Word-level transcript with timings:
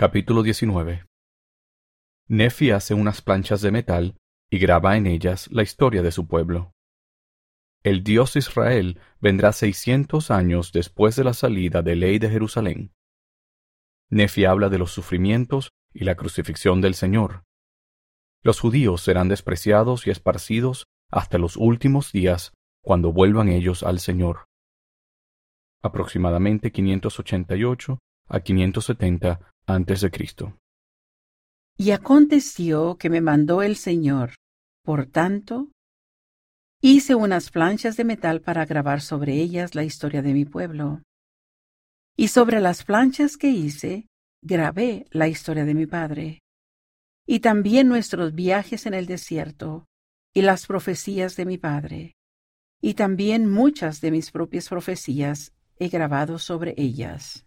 Capítulo 0.00 0.44
19 0.44 1.06
Nefi 2.28 2.70
hace 2.70 2.94
unas 2.94 3.20
planchas 3.20 3.62
de 3.62 3.72
metal 3.72 4.16
y 4.48 4.60
graba 4.60 4.96
en 4.96 5.08
ellas 5.08 5.48
la 5.50 5.64
historia 5.64 6.02
de 6.02 6.12
su 6.12 6.28
pueblo. 6.28 6.70
El 7.82 8.04
Dios 8.04 8.36
Israel 8.36 9.00
vendrá 9.20 9.52
seiscientos 9.52 10.30
años 10.30 10.70
después 10.70 11.16
de 11.16 11.24
la 11.24 11.34
salida 11.34 11.82
de 11.82 11.96
ley 11.96 12.20
de 12.20 12.30
Jerusalén. 12.30 12.94
Nefi 14.08 14.44
habla 14.44 14.68
de 14.68 14.78
los 14.78 14.92
sufrimientos 14.92 15.70
y 15.92 16.04
la 16.04 16.14
crucifixión 16.14 16.80
del 16.80 16.94
Señor. 16.94 17.42
Los 18.44 18.60
judíos 18.60 19.02
serán 19.02 19.26
despreciados 19.26 20.06
y 20.06 20.10
esparcidos 20.10 20.86
hasta 21.10 21.38
los 21.38 21.56
últimos 21.56 22.12
días 22.12 22.52
cuando 22.84 23.12
vuelvan 23.12 23.48
ellos 23.48 23.82
al 23.82 23.98
Señor. 23.98 24.46
Aproximadamente 25.82 26.70
588 26.70 27.98
a 28.28 28.40
570 28.40 29.47
antes 29.68 30.00
de 30.00 30.10
Cristo. 30.10 30.58
Y 31.76 31.92
aconteció 31.92 32.96
que 32.96 33.10
me 33.10 33.20
mandó 33.20 33.62
el 33.62 33.76
Señor. 33.76 34.34
Por 34.82 35.06
tanto, 35.06 35.68
hice 36.80 37.14
unas 37.14 37.50
planchas 37.50 37.96
de 37.96 38.04
metal 38.04 38.40
para 38.40 38.64
grabar 38.64 39.00
sobre 39.00 39.34
ellas 39.34 39.74
la 39.74 39.84
historia 39.84 40.22
de 40.22 40.32
mi 40.32 40.44
pueblo. 40.44 41.02
Y 42.16 42.28
sobre 42.28 42.60
las 42.60 42.82
planchas 42.82 43.36
que 43.36 43.50
hice, 43.50 44.08
grabé 44.42 45.06
la 45.10 45.28
historia 45.28 45.64
de 45.64 45.74
mi 45.74 45.86
padre. 45.86 46.40
Y 47.26 47.40
también 47.40 47.88
nuestros 47.88 48.34
viajes 48.34 48.86
en 48.86 48.94
el 48.94 49.06
desierto, 49.06 49.84
y 50.34 50.42
las 50.42 50.66
profecías 50.66 51.36
de 51.36 51.44
mi 51.44 51.58
padre. 51.58 52.14
Y 52.80 52.94
también 52.94 53.50
muchas 53.50 54.00
de 54.00 54.10
mis 54.10 54.30
propias 54.30 54.68
profecías 54.68 55.52
he 55.76 55.88
grabado 55.88 56.38
sobre 56.38 56.74
ellas. 56.76 57.44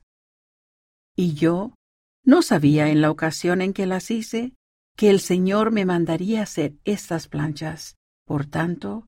Y 1.15 1.33
yo 1.33 1.73
no 2.23 2.41
sabía 2.41 2.89
en 2.89 3.01
la 3.01 3.11
ocasión 3.11 3.61
en 3.61 3.73
que 3.73 3.85
las 3.85 4.11
hice 4.11 4.53
que 4.95 5.09
el 5.09 5.19
Señor 5.19 5.71
me 5.71 5.85
mandaría 5.85 6.43
hacer 6.43 6.75
estas 6.83 7.27
planchas. 7.27 7.97
Por 8.25 8.45
tanto, 8.45 9.07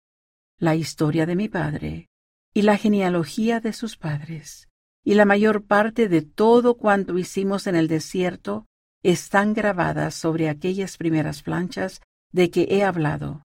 la 0.57 0.75
historia 0.75 1.25
de 1.25 1.35
mi 1.35 1.49
padre 1.49 2.07
y 2.53 2.63
la 2.63 2.77
genealogía 2.77 3.59
de 3.59 3.73
sus 3.73 3.97
padres 3.97 4.69
y 5.03 5.15
la 5.15 5.25
mayor 5.25 5.65
parte 5.65 6.07
de 6.07 6.21
todo 6.21 6.77
cuanto 6.77 7.17
hicimos 7.17 7.67
en 7.67 7.75
el 7.75 7.87
desierto 7.87 8.65
están 9.03 9.53
grabadas 9.53 10.15
sobre 10.15 10.49
aquellas 10.49 10.97
primeras 10.97 11.43
planchas 11.43 12.01
de 12.31 12.49
que 12.49 12.67
he 12.69 12.83
hablado. 12.83 13.43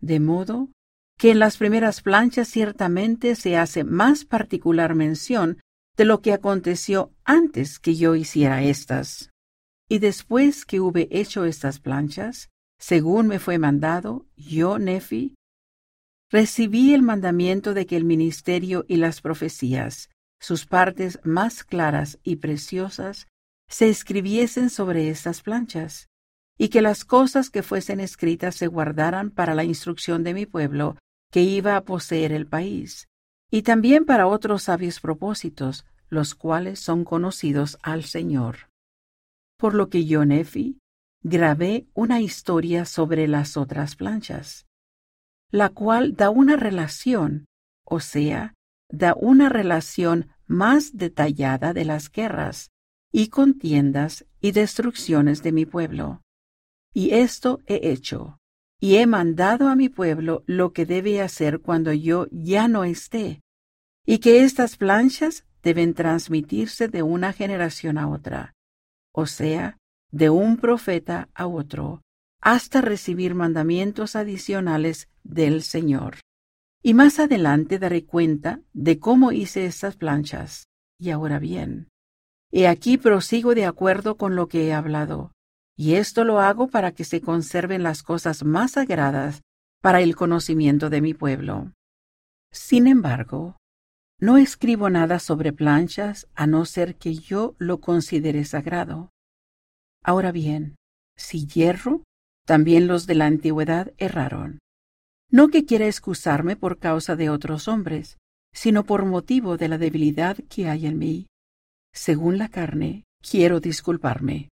De 0.00 0.20
modo 0.20 0.70
que 1.18 1.30
en 1.30 1.38
las 1.38 1.56
primeras 1.56 2.02
planchas 2.02 2.48
ciertamente 2.48 3.34
se 3.34 3.56
hace 3.56 3.84
más 3.84 4.24
particular 4.24 4.94
mención 4.94 5.60
de 5.96 6.04
lo 6.04 6.20
que 6.20 6.32
aconteció 6.32 7.12
antes 7.24 7.78
que 7.78 7.94
yo 7.94 8.14
hiciera 8.14 8.62
estas. 8.62 9.30
Y 9.88 9.98
después 9.98 10.64
que 10.64 10.80
hube 10.80 11.08
hecho 11.10 11.44
estas 11.44 11.80
planchas, 11.80 12.50
según 12.78 13.28
me 13.28 13.38
fue 13.38 13.58
mandado, 13.58 14.26
yo, 14.36 14.78
Nefi, 14.78 15.34
recibí 16.30 16.92
el 16.92 17.02
mandamiento 17.02 17.72
de 17.72 17.86
que 17.86 17.96
el 17.96 18.04
ministerio 18.04 18.84
y 18.88 18.96
las 18.96 19.20
profecías, 19.20 20.10
sus 20.40 20.66
partes 20.66 21.18
más 21.24 21.64
claras 21.64 22.18
y 22.22 22.36
preciosas, 22.36 23.26
se 23.68 23.88
escribiesen 23.88 24.70
sobre 24.70 25.08
estas 25.08 25.42
planchas, 25.42 26.08
y 26.58 26.68
que 26.68 26.82
las 26.82 27.04
cosas 27.04 27.50
que 27.50 27.62
fuesen 27.62 28.00
escritas 28.00 28.54
se 28.56 28.66
guardaran 28.66 29.30
para 29.30 29.54
la 29.54 29.64
instrucción 29.64 30.24
de 30.24 30.34
mi 30.34 30.46
pueblo, 30.46 30.96
que 31.30 31.42
iba 31.42 31.76
a 31.76 31.84
poseer 31.84 32.32
el 32.32 32.46
país, 32.46 33.08
y 33.50 33.62
también 33.62 34.04
para 34.04 34.26
otros 34.26 34.64
sabios 34.64 35.00
propósitos, 35.00 35.84
los 36.08 36.34
cuales 36.34 36.80
son 36.80 37.04
conocidos 37.04 37.78
al 37.82 38.04
Señor. 38.04 38.70
Por 39.56 39.74
lo 39.74 39.88
que 39.88 40.04
yo, 40.04 40.24
Nefi, 40.24 40.78
grabé 41.22 41.86
una 41.94 42.20
historia 42.20 42.84
sobre 42.84 43.26
las 43.26 43.56
otras 43.56 43.96
planchas, 43.96 44.66
la 45.50 45.70
cual 45.70 46.14
da 46.14 46.30
una 46.30 46.56
relación, 46.56 47.46
o 47.84 48.00
sea, 48.00 48.54
da 48.88 49.14
una 49.14 49.48
relación 49.48 50.28
más 50.46 50.96
detallada 50.96 51.72
de 51.72 51.84
las 51.84 52.10
guerras 52.10 52.70
y 53.12 53.28
contiendas 53.28 54.26
y 54.40 54.52
destrucciones 54.52 55.42
de 55.42 55.52
mi 55.52 55.66
pueblo. 55.66 56.22
Y 56.92 57.10
esto 57.14 57.60
he 57.66 57.90
hecho, 57.90 58.38
y 58.78 58.96
he 58.96 59.06
mandado 59.06 59.68
a 59.68 59.76
mi 59.76 59.88
pueblo 59.88 60.42
lo 60.46 60.72
que 60.72 60.86
debe 60.86 61.20
hacer 61.22 61.60
cuando 61.60 61.92
yo 61.92 62.26
ya 62.30 62.68
no 62.68 62.84
esté, 62.84 63.40
y 64.04 64.18
que 64.18 64.44
estas 64.44 64.76
planchas 64.76 65.46
deben 65.62 65.94
transmitirse 65.94 66.88
de 66.88 67.02
una 67.02 67.32
generación 67.32 67.98
a 67.98 68.08
otra, 68.08 68.54
o 69.12 69.26
sea, 69.26 69.78
de 70.10 70.30
un 70.30 70.58
profeta 70.58 71.28
a 71.34 71.46
otro, 71.46 72.02
hasta 72.40 72.80
recibir 72.80 73.34
mandamientos 73.34 74.14
adicionales 74.14 75.08
del 75.24 75.62
Señor. 75.62 76.18
Y 76.82 76.94
más 76.94 77.18
adelante 77.18 77.80
daré 77.80 78.04
cuenta 78.04 78.60
de 78.72 79.00
cómo 79.00 79.32
hice 79.32 79.66
estas 79.66 79.96
planchas. 79.96 80.68
Y 80.98 81.10
ahora 81.10 81.40
bien, 81.40 81.88
he 82.52 82.68
aquí 82.68 82.96
prosigo 82.96 83.54
de 83.54 83.64
acuerdo 83.64 84.16
con 84.16 84.36
lo 84.36 84.46
que 84.46 84.68
he 84.68 84.72
hablado, 84.72 85.32
y 85.76 85.94
esto 85.94 86.24
lo 86.24 86.40
hago 86.40 86.68
para 86.68 86.92
que 86.92 87.04
se 87.04 87.20
conserven 87.20 87.82
las 87.82 88.02
cosas 88.02 88.44
más 88.44 88.72
sagradas 88.72 89.42
para 89.82 90.00
el 90.00 90.16
conocimiento 90.16 90.90
de 90.90 91.02
mi 91.02 91.12
pueblo. 91.14 91.72
Sin 92.50 92.86
embargo, 92.86 93.56
no 94.18 94.38
escribo 94.38 94.88
nada 94.88 95.18
sobre 95.18 95.52
planchas 95.52 96.26
a 96.34 96.46
no 96.46 96.64
ser 96.64 96.96
que 96.96 97.14
yo 97.14 97.54
lo 97.58 97.80
considere 97.80 98.44
sagrado. 98.46 99.10
Ahora 100.02 100.32
bien, 100.32 100.76
si 101.16 101.46
hierro, 101.46 102.04
también 102.46 102.86
los 102.86 103.06
de 103.06 103.14
la 103.16 103.26
antigüedad 103.26 103.92
erraron. 103.98 104.58
No 105.30 105.48
que 105.48 105.66
quiera 105.66 105.86
excusarme 105.86 106.56
por 106.56 106.78
causa 106.78 107.16
de 107.16 107.28
otros 107.28 107.68
hombres, 107.68 108.16
sino 108.54 108.84
por 108.84 109.04
motivo 109.04 109.58
de 109.58 109.68
la 109.68 109.76
debilidad 109.76 110.38
que 110.48 110.68
hay 110.68 110.86
en 110.86 110.98
mí. 110.98 111.26
Según 111.92 112.38
la 112.38 112.48
carne, 112.48 113.04
quiero 113.20 113.60
disculparme. 113.60 114.48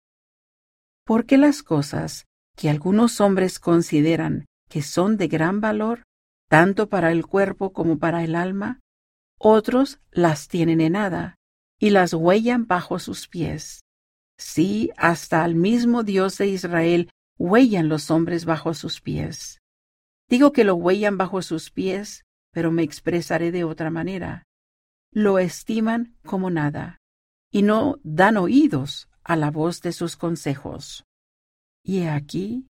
Porque 1.06 1.38
las 1.38 1.64
cosas 1.64 2.26
que 2.56 2.70
algunos 2.70 3.22
hombres 3.22 3.60
consideran 3.60 4.46
que 4.70 4.82
son 4.82 5.18
de 5.18 5.28
gran 5.28 5.60
valor, 5.60 6.04
tanto 6.48 6.90
para 6.90 7.12
el 7.12 7.26
cuerpo 7.26 7.74
como 7.74 8.00
para 8.00 8.24
el 8.24 8.36
alma, 8.36 8.80
otros 9.38 10.00
las 10.12 10.48
tienen 10.48 10.80
en 10.82 10.94
nada 10.94 11.36
y 11.80 11.90
las 11.90 12.14
huellan 12.14 12.68
bajo 12.68 13.00
sus 13.00 13.28
pies. 13.28 13.82
Sí, 14.38 14.92
hasta 14.98 15.44
al 15.44 15.56
mismo 15.56 16.04
Dios 16.04 16.38
de 16.38 16.48
Israel 16.48 17.10
huellan 17.38 17.90
los 17.90 18.10
hombres 18.12 18.46
bajo 18.46 18.74
sus 18.74 19.02
pies. 19.02 19.60
Digo 20.30 20.54
que 20.54 20.64
lo 20.64 20.76
huellan 20.76 21.18
bajo 21.18 21.42
sus 21.42 21.72
pies, 21.72 22.24
pero 22.52 22.72
me 22.72 22.84
expresaré 22.84 23.52
de 23.52 23.64
otra 23.64 23.90
manera. 23.90 24.44
Lo 25.12 25.40
estiman 25.40 26.16
como 26.24 26.50
nada, 26.50 27.00
y 27.52 27.64
no 27.64 28.00
dan 28.04 28.38
oídos 28.38 29.10
a 29.24 29.36
la 29.36 29.52
voz 29.52 29.82
de 29.82 29.92
sus 29.92 30.16
consejos. 30.16 31.04
Y 31.84 32.04
aquí, 32.04 32.68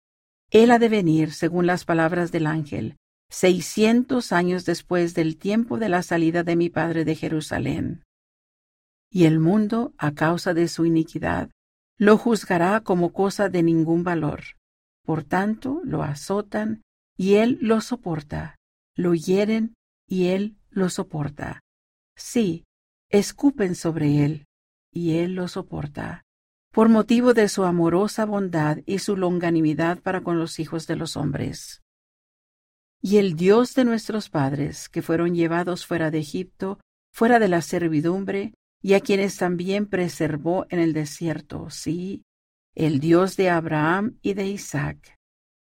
él 0.51 0.71
ha 0.71 0.79
de 0.79 0.89
venir, 0.89 1.31
según 1.31 1.67
las 1.67 1.85
palabras 1.85 2.31
del 2.31 2.47
ángel, 2.47 2.97
seiscientos 3.29 4.31
años 4.31 4.65
después 4.65 5.13
del 5.13 5.37
tiempo 5.37 5.77
de 5.77 5.89
la 5.89 6.03
salida 6.03 6.43
de 6.43 6.55
mi 6.55 6.69
padre 6.69 7.05
de 7.05 7.15
Jerusalén. 7.15 8.03
Y 9.09 9.25
el 9.25 9.39
mundo, 9.39 9.93
a 9.97 10.13
causa 10.13 10.53
de 10.53 10.67
su 10.67 10.85
iniquidad, 10.85 11.49
lo 11.97 12.17
juzgará 12.17 12.81
como 12.81 13.13
cosa 13.13 13.49
de 13.49 13.63
ningún 13.63 14.03
valor. 14.03 14.43
Por 15.03 15.23
tanto, 15.23 15.81
lo 15.83 16.03
azotan 16.03 16.81
y 17.17 17.35
él 17.35 17.57
lo 17.61 17.79
soporta, 17.81 18.55
lo 18.95 19.13
hieren 19.13 19.75
y 20.07 20.27
él 20.27 20.57
lo 20.69 20.89
soporta. 20.89 21.61
Sí, 22.15 22.65
escupen 23.09 23.75
sobre 23.75 24.25
él 24.25 24.45
y 24.91 25.17
él 25.17 25.35
lo 25.35 25.47
soporta, 25.47 26.24
por 26.75 26.89
motivo 26.89 27.33
de 27.33 27.47
su 27.47 27.63
amorosa 27.63 28.25
bondad 28.25 28.79
y 28.85 28.99
su 28.99 29.15
longanimidad 29.15 29.99
para 29.99 30.19
con 30.19 30.37
los 30.37 30.59
hijos 30.59 30.87
de 30.87 30.97
los 30.97 31.15
hombres. 31.15 31.81
Y 33.01 33.15
el 33.15 33.37
Dios 33.37 33.75
de 33.75 33.85
nuestros 33.85 34.29
padres, 34.29 34.89
que 34.89 35.01
fueron 35.01 35.33
llevados 35.35 35.85
fuera 35.85 36.11
de 36.11 36.19
Egipto, 36.19 36.81
fuera 37.13 37.39
de 37.39 37.47
la 37.47 37.61
servidumbre, 37.61 38.55
y 38.81 38.93
a 38.93 38.99
quienes 38.99 39.37
también 39.37 39.85
preservó 39.85 40.65
en 40.69 40.79
el 40.79 40.91
desierto, 40.91 41.69
sí, 41.69 42.23
el 42.73 42.99
Dios 42.99 43.37
de 43.37 43.49
Abraham 43.49 44.17
y 44.21 44.33
de 44.33 44.47
Isaac, 44.47 45.15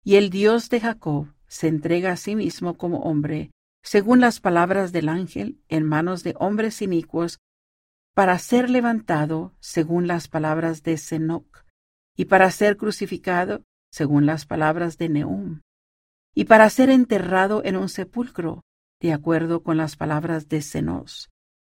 y 0.04 0.14
el 0.14 0.30
Dios 0.30 0.70
de 0.70 0.78
Jacob, 0.78 1.34
se 1.48 1.66
entrega 1.66 2.12
a 2.12 2.16
sí 2.16 2.36
mismo 2.36 2.78
como 2.78 3.00
hombre, 3.00 3.50
según 3.82 4.20
las 4.20 4.38
palabras 4.38 4.92
del 4.92 5.08
ángel, 5.08 5.58
en 5.68 5.82
manos 5.82 6.22
de 6.22 6.36
hombres 6.38 6.80
inicuos, 6.82 7.40
para 8.14 8.38
ser 8.38 8.70
levantado, 8.70 9.54
según 9.60 10.06
las 10.06 10.28
palabras 10.28 10.82
de 10.82 10.96
Senoc, 10.96 11.64
y 12.16 12.26
para 12.26 12.50
ser 12.50 12.76
crucificado, 12.76 13.62
según 13.90 14.26
las 14.26 14.46
palabras 14.46 14.98
de 14.98 15.08
Neum, 15.08 15.60
y 16.34 16.44
para 16.44 16.68
ser 16.70 16.90
enterrado 16.90 17.62
en 17.64 17.76
un 17.76 17.88
sepulcro, 17.88 18.62
de 19.00 19.12
acuerdo 19.12 19.62
con 19.62 19.76
las 19.76 19.96
palabras 19.96 20.48
de 20.48 20.62
Senos, 20.62 21.30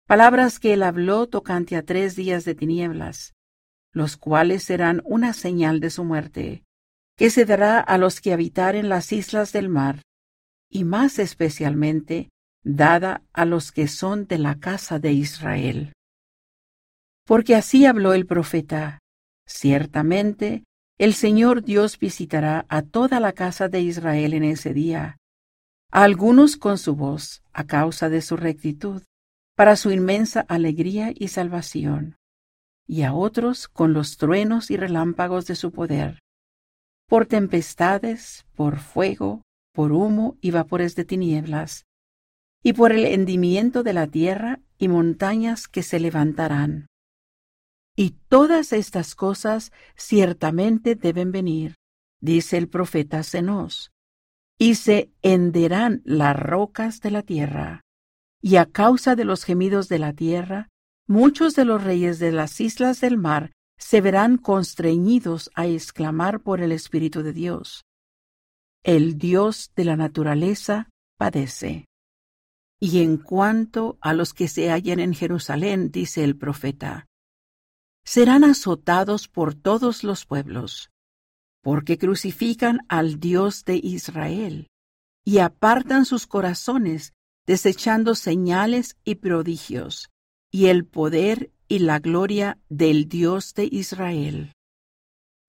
palabras 0.08 0.60
que 0.60 0.74
él 0.74 0.84
habló 0.84 1.28
tocante 1.28 1.76
a 1.76 1.84
tres 1.84 2.16
días 2.16 2.46
de 2.46 2.56
tinieblas, 2.56 3.36
los 3.92 4.16
cuales 4.16 4.64
serán 4.64 5.02
una 5.06 5.34
señal 5.34 5.80
de 5.80 5.90
su 5.90 6.04
muerte, 6.04 6.64
que 7.18 7.30
se 7.30 7.46
dará 7.46 7.80
a 7.80 7.98
los 7.98 8.22
que 8.22 8.32
habitaren 8.32 8.90
las 8.90 9.12
islas 9.12 9.52
del 9.52 9.70
mar, 9.70 10.02
y 10.70 10.84
más 10.84 11.20
especialmente 11.20 12.30
dada 12.64 13.24
a 13.34 13.46
los 13.46 13.72
que 13.72 13.88
son 13.88 14.28
de 14.28 14.38
la 14.38 14.60
casa 14.60 15.00
de 15.00 15.14
Israel. 15.14 15.94
Porque 17.28 17.56
así 17.56 17.86
habló 17.86 18.14
el 18.14 18.26
profeta, 18.26 19.00
ciertamente 19.46 20.64
el 20.98 21.14
Señor 21.14 21.62
Dios 21.62 22.00
visitará 22.00 22.66
a 22.70 22.82
toda 22.82 23.20
la 23.20 23.34
casa 23.34 23.68
de 23.68 23.82
Israel 23.82 24.34
en 24.34 24.46
ese 24.46 24.74
día, 24.74 25.18
a 25.92 26.04
algunos 26.04 26.56
con 26.56 26.78
su 26.78 26.96
voz, 26.96 27.44
a 27.52 27.66
causa 27.66 28.08
de 28.08 28.22
su 28.22 28.38
rectitud, 28.38 29.04
para 29.56 29.76
su 29.76 29.92
inmensa 29.92 30.46
alegría 30.48 31.12
y 31.14 31.28
salvación, 31.28 32.16
y 32.88 33.04
a 33.04 33.14
otros 33.14 33.68
con 33.68 33.92
los 33.92 34.16
truenos 34.16 34.72
y 34.72 34.78
relámpagos 34.78 35.46
de 35.48 35.56
su 35.56 35.74
poder, 35.74 36.20
por 37.10 37.26
tempestades, 37.26 38.46
por 38.56 38.80
fuego, 38.80 39.42
por 39.74 39.92
humo 39.92 40.38
y 40.40 40.52
vapores 40.52 40.96
de 40.96 41.04
tinieblas, 41.04 41.86
y 42.64 42.72
por 42.72 42.94
el 42.94 43.04
hendimiento 43.04 43.84
de 43.84 43.92
la 43.92 44.08
tierra 44.08 44.62
y 44.78 44.88
montañas 44.88 45.68
que 45.68 45.84
se 45.84 46.00
levantarán. 46.00 46.88
Y 48.00 48.12
todas 48.30 48.74
estas 48.74 49.16
cosas 49.16 49.72
ciertamente 49.96 50.94
deben 50.94 51.32
venir, 51.32 51.78
dice 52.22 52.58
el 52.58 52.70
profeta 52.70 53.24
Zenos, 53.24 53.92
y 54.60 54.76
se 54.76 55.12
henderán 55.24 56.04
las 56.06 56.38
rocas 56.40 57.02
de 57.02 57.10
la 57.10 57.24
tierra. 57.24 57.82
Y 58.40 58.58
a 58.58 58.68
causa 58.68 59.16
de 59.16 59.26
los 59.26 59.44
gemidos 59.44 59.90
de 59.90 59.98
la 59.98 60.14
tierra, 60.14 60.70
muchos 61.08 61.56
de 61.56 61.66
los 61.66 61.84
reyes 61.84 62.20
de 62.20 62.32
las 62.32 62.62
islas 62.62 63.02
del 63.02 63.18
mar 63.18 63.52
se 63.80 64.00
verán 64.00 64.38
constreñidos 64.38 65.50
a 65.56 65.66
exclamar 65.66 66.42
por 66.42 66.62
el 66.62 66.72
Espíritu 66.72 67.24
de 67.24 67.34
Dios. 67.34 67.84
El 68.84 69.18
Dios 69.18 69.72
de 69.76 69.86
la 69.86 69.96
naturaleza 69.96 70.88
padece. 71.18 71.86
Y 72.80 73.02
en 73.02 73.18
cuanto 73.18 73.98
a 74.02 74.14
los 74.14 74.36
que 74.36 74.48
se 74.48 74.70
hallan 74.70 75.00
en 75.00 75.16
Jerusalén, 75.16 75.90
dice 75.90 76.24
el 76.24 76.38
profeta, 76.38 77.08
serán 78.08 78.46
azotados 78.46 79.28
por 79.28 79.54
todos 79.54 80.06
los 80.06 80.26
pueblos, 80.26 80.92
porque 81.62 81.98
crucifican 81.98 82.86
al 82.88 83.20
Dios 83.20 83.66
de 83.66 83.76
Israel 83.84 84.68
y 85.26 85.40
apartan 85.40 86.06
sus 86.06 86.26
corazones, 86.26 87.12
desechando 87.46 88.16
señales 88.16 88.96
y 89.04 89.16
prodigios, 89.16 90.10
y 90.50 90.68
el 90.68 90.86
poder 90.86 91.52
y 91.68 91.80
la 91.80 92.00
gloria 92.00 92.58
del 92.70 93.10
Dios 93.10 93.54
de 93.56 93.68
Israel. 93.70 94.54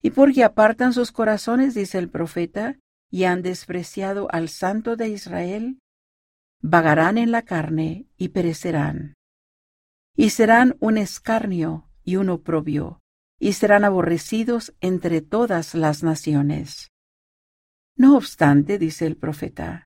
Y 0.01 0.11
porque 0.11 0.43
apartan 0.43 0.91
sus 0.91 1.13
corazones, 1.13 1.75
dice 1.75 1.97
el 1.97 2.09
profeta, 2.09 2.77
y 3.09 3.23
han 3.23 3.41
despreciado 3.41 4.27
al 4.31 4.49
Santo 4.49 4.97
de 4.97 5.07
Israel, 5.07 5.79
vagarán 6.61 7.17
en 7.17 7.31
la 7.31 7.43
carne 7.43 8.05
y 8.17 8.29
perecerán. 8.29 9.13
Y 10.13 10.31
serán 10.31 10.75
un 10.81 10.97
escarnio 10.97 11.88
y 12.09 12.15
un 12.15 12.29
oprobio, 12.29 13.01
y 13.39 13.53
serán 13.53 13.85
aborrecidos 13.85 14.73
entre 14.81 15.21
todas 15.21 15.75
las 15.75 16.01
naciones. 16.01 16.89
No 17.95 18.17
obstante, 18.17 18.79
dice 18.79 19.05
el 19.05 19.15
profeta, 19.15 19.85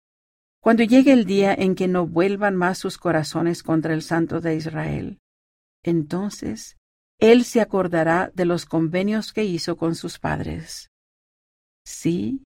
cuando 0.61 0.83
llegue 0.83 1.11
el 1.11 1.25
día 1.25 1.53
en 1.53 1.75
que 1.75 1.89
no 1.89 2.07
vuelvan 2.07 2.55
más 2.55 2.77
sus 2.77 2.97
corazones 2.97 3.61
contra 3.61 3.93
el 3.93 4.01
Santo 4.01 4.39
de 4.39 4.55
Israel, 4.55 5.19
entonces 5.83 6.77
él 7.19 7.43
se 7.43 7.59
acordará 7.59 8.31
de 8.33 8.45
los 8.45 8.65
convenios 8.65 9.33
que 9.33 9.43
hizo 9.43 9.75
con 9.75 9.93
sus 9.93 10.17
padres. 10.17 10.89
Sí, 11.85 12.41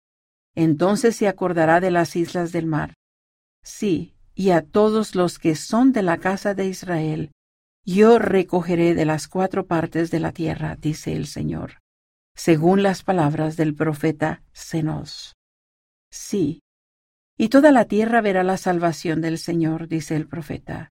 entonces 0.54 1.16
se 1.16 1.28
acordará 1.28 1.80
de 1.80 1.90
las 1.90 2.16
islas 2.16 2.52
del 2.52 2.68
mar. 2.68 2.94
Sí, 3.64 4.14
y 4.36 4.52
a 4.52 4.62
todos 4.62 5.16
los 5.16 5.40
que 5.40 5.56
son 5.56 5.94
de 5.94 6.04
la 6.04 6.20
casa 6.20 6.54
de 6.54 6.68
Israel, 6.68 7.32
yo 7.86 8.20
recogeré 8.20 8.96
de 8.96 9.06
las 9.06 9.28
cuatro 9.28 9.66
partes 9.66 10.10
de 10.12 10.20
la 10.20 10.32
tierra, 10.32 10.78
dice 10.80 11.16
el 11.16 11.28
Señor, 11.28 11.80
según 12.36 12.84
las 12.84 13.04
palabras 13.04 13.58
del 13.58 13.76
profeta 13.76 14.44
Zenos. 14.54 15.36
Sí, 16.10 16.62
y 17.38 17.50
toda 17.50 17.72
la 17.72 17.86
tierra 17.86 18.22
verá 18.22 18.44
la 18.44 18.58
salvación 18.58 19.22
del 19.22 19.38
Señor, 19.38 19.88
dice 19.88 20.16
el 20.16 20.28
profeta. 20.28 20.90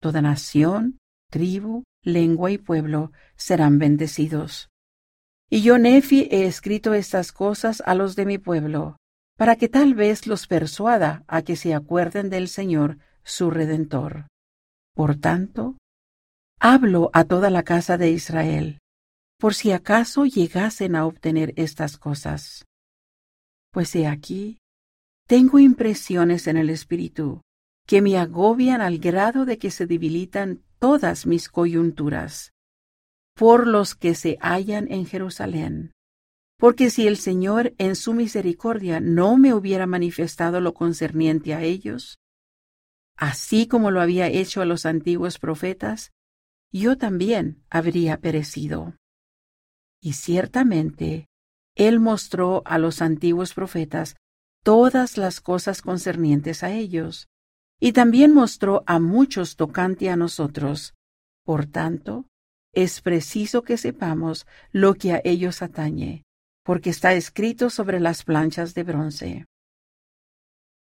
Toda 0.00 0.22
nación, 0.22 0.98
tribu, 1.30 1.84
lengua 2.02 2.50
y 2.50 2.58
pueblo 2.58 3.12
serán 3.36 3.78
bendecidos. 3.78 4.68
Y 5.50 5.62
yo, 5.62 5.78
Nefi, 5.78 6.28
he 6.30 6.46
escrito 6.46 6.92
estas 6.94 7.32
cosas 7.32 7.82
a 7.86 7.94
los 7.94 8.16
de 8.16 8.26
mi 8.26 8.38
pueblo, 8.38 8.98
para 9.36 9.56
que 9.56 9.68
tal 9.68 9.94
vez 9.94 10.26
los 10.26 10.46
persuada 10.46 11.24
a 11.26 11.42
que 11.42 11.56
se 11.56 11.74
acuerden 11.74 12.28
del 12.28 12.48
Señor, 12.48 12.98
su 13.24 13.50
Redentor. 13.50 14.26
Por 14.94 15.16
tanto, 15.16 15.78
Hablo 16.60 17.10
a 17.12 17.22
toda 17.22 17.50
la 17.50 17.62
casa 17.62 17.98
de 17.98 18.10
Israel, 18.10 18.80
por 19.38 19.54
si 19.54 19.70
acaso 19.70 20.26
llegasen 20.26 20.96
a 20.96 21.06
obtener 21.06 21.52
estas 21.54 21.98
cosas. 21.98 22.64
Pues 23.70 23.94
he 23.94 24.08
aquí, 24.08 24.58
tengo 25.28 25.60
impresiones 25.60 26.48
en 26.48 26.56
el 26.56 26.68
espíritu 26.70 27.42
que 27.86 28.02
me 28.02 28.18
agobian 28.18 28.80
al 28.80 28.98
grado 28.98 29.44
de 29.44 29.58
que 29.58 29.70
se 29.70 29.86
debilitan 29.86 30.64
todas 30.80 31.26
mis 31.26 31.48
coyunturas, 31.48 32.52
por 33.36 33.68
los 33.68 33.94
que 33.94 34.16
se 34.16 34.36
hallan 34.40 34.90
en 34.90 35.06
Jerusalén. 35.06 35.92
Porque 36.58 36.90
si 36.90 37.06
el 37.06 37.18
Señor 37.18 37.72
en 37.78 37.94
su 37.94 38.14
misericordia 38.14 38.98
no 38.98 39.36
me 39.36 39.54
hubiera 39.54 39.86
manifestado 39.86 40.60
lo 40.60 40.74
concerniente 40.74 41.54
a 41.54 41.62
ellos, 41.62 42.18
así 43.16 43.68
como 43.68 43.92
lo 43.92 44.00
había 44.00 44.26
hecho 44.26 44.60
a 44.60 44.64
los 44.64 44.86
antiguos 44.86 45.38
profetas, 45.38 46.10
yo 46.72 46.98
también 46.98 47.62
habría 47.70 48.18
perecido. 48.18 48.94
Y 50.00 50.12
ciertamente, 50.12 51.26
Él 51.74 52.00
mostró 52.00 52.62
a 52.66 52.78
los 52.78 53.02
antiguos 53.02 53.54
profetas 53.54 54.16
todas 54.62 55.16
las 55.16 55.40
cosas 55.40 55.82
concernientes 55.82 56.62
a 56.62 56.72
ellos, 56.72 57.28
y 57.80 57.92
también 57.92 58.32
mostró 58.32 58.82
a 58.86 58.98
muchos 58.98 59.56
tocante 59.56 60.10
a 60.10 60.16
nosotros. 60.16 60.94
Por 61.44 61.66
tanto, 61.66 62.26
es 62.72 63.00
preciso 63.00 63.62
que 63.62 63.76
sepamos 63.76 64.46
lo 64.72 64.94
que 64.94 65.12
a 65.12 65.20
ellos 65.24 65.62
atañe, 65.62 66.24
porque 66.64 66.90
está 66.90 67.14
escrito 67.14 67.70
sobre 67.70 68.00
las 68.00 68.24
planchas 68.24 68.74
de 68.74 68.82
bronce. 68.82 69.46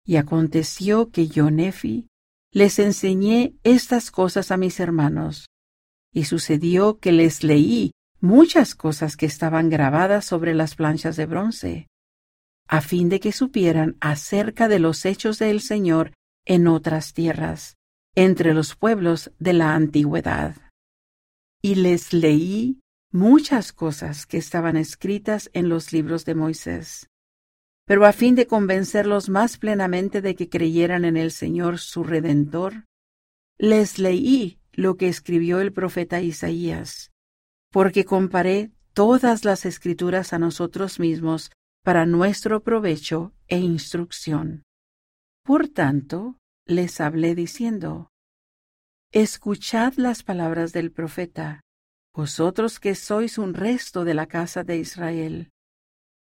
Y 0.05 0.15
aconteció 0.15 1.12
que 1.12 1.27
yo, 1.27 1.51
Nefi, 1.51 2.07
les 2.51 2.79
enseñé 2.79 3.55
estas 3.63 4.10
cosas 4.10 4.51
a 4.51 4.57
mis 4.57 4.79
hermanos, 4.79 5.48
y 6.13 6.25
sucedió 6.25 6.99
que 6.99 7.11
les 7.11 7.43
leí 7.43 7.91
muchas 8.19 8.75
cosas 8.75 9.15
que 9.17 9.25
estaban 9.25 9.69
grabadas 9.69 10.25
sobre 10.25 10.53
las 10.53 10.75
planchas 10.75 11.15
de 11.15 11.25
bronce, 11.25 11.87
a 12.67 12.81
fin 12.81 13.09
de 13.09 13.19
que 13.19 13.31
supieran 13.31 13.97
acerca 13.99 14.67
de 14.67 14.79
los 14.79 15.05
hechos 15.05 15.39
del 15.39 15.61
Señor 15.61 16.13
en 16.45 16.67
otras 16.67 17.13
tierras, 17.13 17.75
entre 18.15 18.53
los 18.53 18.75
pueblos 18.75 19.31
de 19.39 19.53
la 19.53 19.75
antigüedad. 19.75 20.55
Y 21.61 21.75
les 21.75 22.13
leí 22.13 22.79
muchas 23.11 23.73
cosas 23.73 24.25
que 24.25 24.37
estaban 24.37 24.77
escritas 24.77 25.49
en 25.53 25.69
los 25.69 25.93
libros 25.93 26.25
de 26.25 26.35
Moisés. 26.35 27.09
Pero 27.85 28.05
a 28.05 28.11
fin 28.11 28.35
de 28.35 28.47
convencerlos 28.47 29.29
más 29.29 29.57
plenamente 29.57 30.21
de 30.21 30.35
que 30.35 30.49
creyeran 30.49 31.05
en 31.05 31.15
el 31.15 31.31
Señor 31.31 31.79
su 31.79 32.03
Redentor, 32.03 32.85
les 33.57 33.97
leí 33.97 34.59
lo 34.77 34.96
que 34.96 35.07
escribió 35.07 35.60
el 35.60 35.74
profeta 35.74 36.22
Isaías, 36.22 37.12
porque 37.72 38.05
comparé 38.05 38.72
todas 38.93 39.43
las 39.43 39.65
escrituras 39.65 40.34
a 40.34 40.39
nosotros 40.39 41.00
mismos 41.00 41.51
para 41.84 42.05
nuestro 42.05 42.62
provecho 42.62 43.34
e 43.48 43.57
instrucción. 43.57 44.63
Por 45.43 45.67
tanto, 45.67 46.38
les 46.65 47.01
hablé 47.01 47.34
diciendo, 47.34 48.12
Escuchad 49.12 49.96
las 49.96 50.22
palabras 50.22 50.74
del 50.74 50.91
profeta, 50.91 51.62
vosotros 52.13 52.79
que 52.79 52.93
sois 52.93 53.39
un 53.39 53.55
resto 53.55 54.03
de 54.05 54.13
la 54.13 54.27
casa 54.27 54.63
de 54.63 54.77
Israel, 54.77 55.50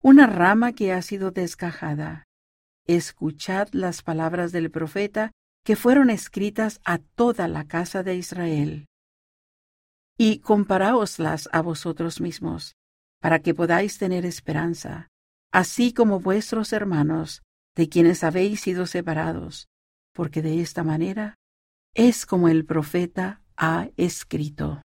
una 0.02 0.26
rama 0.26 0.72
que 0.72 0.92
ha 0.92 1.00
sido 1.02 1.30
descajada. 1.30 2.24
Escuchad 2.88 3.68
las 3.70 4.02
palabras 4.02 4.50
del 4.50 4.72
profeta 4.72 5.30
que 5.64 5.76
fueron 5.76 6.10
escritas 6.10 6.80
a 6.84 6.98
toda 6.98 7.48
la 7.48 7.66
casa 7.66 8.02
de 8.02 8.16
Israel. 8.16 8.86
Y 10.18 10.40
comparaoslas 10.40 11.48
a 11.52 11.62
vosotros 11.62 12.20
mismos, 12.20 12.76
para 13.20 13.40
que 13.40 13.54
podáis 13.54 13.98
tener 13.98 14.26
esperanza, 14.26 15.08
así 15.52 15.92
como 15.92 16.20
vuestros 16.20 16.72
hermanos, 16.72 17.42
de 17.76 17.88
quienes 17.88 18.24
habéis 18.24 18.60
sido 18.60 18.86
separados, 18.86 19.68
porque 20.12 20.42
de 20.42 20.60
esta 20.60 20.82
manera 20.82 21.36
es 21.94 22.26
como 22.26 22.48
el 22.48 22.64
profeta 22.64 23.42
ha 23.56 23.88
escrito. 23.96 24.82